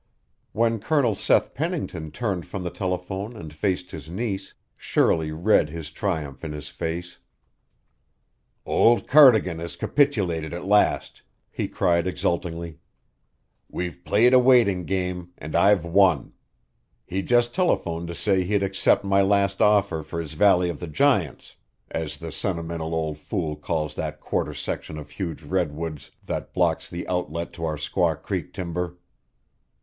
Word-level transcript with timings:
When 0.51 0.79
Colonel 0.79 1.13
Seth 1.13 1.53
Pennington 1.53 2.09
turned 2.09 2.47
from 2.47 2.63
the 2.63 2.71
telephone 2.71 3.35
and 3.37 3.53
faced 3.53 3.91
his 3.91 4.09
niece, 4.09 4.55
Shirley 4.75 5.31
read 5.31 5.69
his 5.69 5.91
triumph 5.91 6.43
in 6.43 6.53
his 6.53 6.69
face. 6.69 7.19
"Old 8.65 9.07
Cardigan 9.07 9.59
has 9.59 9.75
capitulated 9.75 10.55
at 10.55 10.65
last," 10.65 11.21
he 11.51 11.67
cried 11.67 12.07
exultingly. 12.07 12.79
"We've 13.69 14.03
played 14.03 14.33
a 14.33 14.39
waiting 14.39 14.85
game 14.85 15.33
and 15.37 15.55
I've 15.55 15.85
won; 15.85 16.33
he 17.05 17.21
just 17.21 17.53
telephoned 17.53 18.07
to 18.07 18.15
say 18.15 18.43
he'd 18.43 18.63
accept 18.63 19.03
my 19.05 19.21
last 19.21 19.61
offer 19.61 20.01
for 20.01 20.19
his 20.19 20.33
Valley 20.33 20.71
of 20.71 20.79
the 20.79 20.87
Giants, 20.87 21.57
as 21.91 22.17
the 22.17 22.31
sentimental 22.31 22.95
old 22.95 23.19
fool 23.19 23.55
calls 23.55 23.93
that 23.93 24.19
quarter 24.19 24.55
section 24.55 24.97
of 24.97 25.11
huge 25.11 25.43
redwoods 25.43 26.09
that 26.25 26.55
blocks 26.55 26.89
the 26.89 27.07
outlet 27.07 27.53
to 27.53 27.65
our 27.65 27.77
Squaw 27.77 28.19
Creek 28.19 28.51
timber." 28.51 28.97